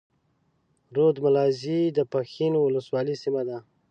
رود 0.95 1.15
ملازۍ 1.23 1.81
د 1.97 1.99
پښين 2.11 2.53
اولسوالۍ 2.57 3.15
سيمه 3.23 3.41
ده. 3.49 3.57